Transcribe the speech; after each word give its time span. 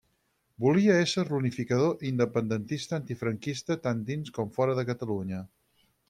Volia 0.63 0.93
ésser 1.01 1.25
l'unificador 1.25 2.01
independentista 2.11 2.97
antifranquista 3.01 3.77
tant 3.83 4.01
dins 4.11 4.33
com 4.39 4.49
fora 4.57 4.79
de 4.81 4.87
Catalunya. 4.89 5.43